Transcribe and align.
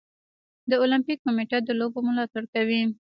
د 0.69 0.71
المپیک 0.83 1.19
کمیټه 1.25 1.57
د 1.63 1.69
لوبو 1.79 1.99
ملاتړ 2.07 2.43
کوي. 2.53 2.81